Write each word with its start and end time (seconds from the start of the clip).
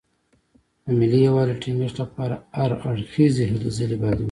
د 0.85 0.87
ملي 0.99 1.19
یووالي 1.27 1.55
ټینګښت 1.61 1.97
لپاره 2.03 2.35
هر 2.57 2.71
اړخیزې 2.89 3.43
هلې 3.51 3.69
ځلې 3.77 3.97
باید 4.01 4.15
وشي. 4.17 4.19